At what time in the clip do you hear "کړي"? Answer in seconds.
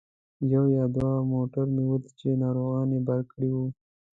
3.31-3.49